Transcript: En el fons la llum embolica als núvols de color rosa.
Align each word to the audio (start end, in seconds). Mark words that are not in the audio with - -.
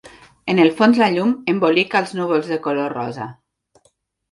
En 0.53 0.61
el 0.63 0.71
fons 0.79 1.01
la 1.01 1.09
llum 1.17 1.35
embolica 1.53 2.01
als 2.01 2.15
núvols 2.21 2.51
de 2.55 2.59
color 2.67 2.97
rosa. 2.99 3.31